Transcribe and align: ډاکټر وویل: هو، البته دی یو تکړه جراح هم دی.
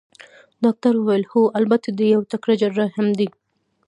ډاکټر 0.63 0.93
وویل: 0.97 1.23
هو، 1.31 1.41
البته 1.59 1.89
دی 1.97 2.05
یو 2.15 2.21
تکړه 2.31 2.53
جراح 2.61 2.91
هم 2.97 3.07
دی. 3.19 3.27